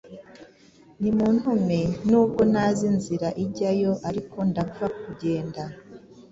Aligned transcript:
Nimuntume 1.01 1.79
n’ubwo 2.09 2.41
ntazi 2.51 2.83
inzira 2.91 3.27
ijyayo 3.43 3.91
ariko 4.09 4.37
ndapfa 4.49 4.85
kugenda 5.01 5.61